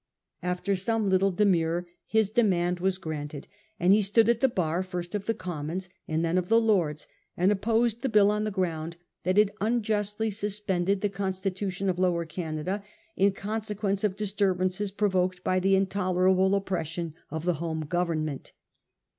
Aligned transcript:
After 0.41 0.75
some 0.75 1.09
little 1.09 1.29
demur 1.29 1.85
his 2.07 2.31
demand 2.31 2.79
was 2.79 2.97
granted, 2.97 3.47
and 3.79 3.93
he 3.93 4.01
stood 4.01 4.27
at 4.29 4.39
the 4.39 4.49
bar, 4.49 4.81
first 4.81 5.13
of 5.13 5.27
the 5.27 5.35
Commons, 5.35 5.89
and 6.07 6.25
then 6.25 6.39
of 6.39 6.49
the 6.49 6.59
Lords, 6.59 7.05
and 7.37 7.51
opposed 7.51 8.01
the 8.01 8.09
bill 8.09 8.31
on 8.31 8.43
the 8.43 8.49
ground 8.49 8.97
that 9.25 9.37
it 9.37 9.51
unjustly 9.61 10.31
suspended 10.31 11.01
the 11.01 11.09
constitution 11.09 11.87
of 11.87 11.99
Lower 11.99 12.25
Canada 12.25 12.81
in 13.15 13.33
con 13.33 13.61
sequence 13.61 14.03
of 14.03 14.15
disturbances 14.15 14.89
provoked 14.89 15.43
by 15.43 15.59
the 15.59 15.75
intolerable 15.75 16.55
oppression 16.55 17.13
of 17.29 17.45
the 17.45 17.53
home 17.61 17.81
Government. 17.81 18.53